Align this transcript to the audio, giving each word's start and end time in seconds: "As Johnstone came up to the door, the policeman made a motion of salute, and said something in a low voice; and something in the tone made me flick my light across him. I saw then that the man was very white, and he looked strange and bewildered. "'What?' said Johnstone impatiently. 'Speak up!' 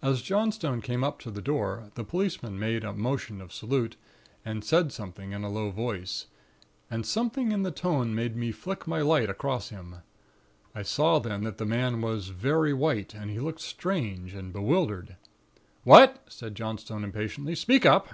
"As 0.00 0.22
Johnstone 0.22 0.80
came 0.80 1.04
up 1.04 1.18
to 1.20 1.30
the 1.30 1.42
door, 1.42 1.90
the 1.94 2.04
policeman 2.04 2.58
made 2.58 2.84
a 2.84 2.94
motion 2.94 3.38
of 3.42 3.52
salute, 3.52 3.96
and 4.46 4.64
said 4.64 4.90
something 4.92 5.32
in 5.32 5.44
a 5.44 5.50
low 5.50 5.68
voice; 5.70 6.24
and 6.90 7.04
something 7.04 7.52
in 7.52 7.62
the 7.62 7.70
tone 7.70 8.14
made 8.14 8.34
me 8.34 8.50
flick 8.50 8.86
my 8.86 9.02
light 9.02 9.28
across 9.28 9.68
him. 9.68 9.96
I 10.74 10.80
saw 10.82 11.18
then 11.18 11.44
that 11.44 11.58
the 11.58 11.66
man 11.66 12.00
was 12.00 12.28
very 12.28 12.72
white, 12.72 13.12
and 13.12 13.30
he 13.30 13.40
looked 13.40 13.60
strange 13.60 14.32
and 14.32 14.54
bewildered. 14.54 15.16
"'What?' 15.84 16.22
said 16.32 16.54
Johnstone 16.54 17.04
impatiently. 17.04 17.54
'Speak 17.54 17.84
up!' 17.84 18.08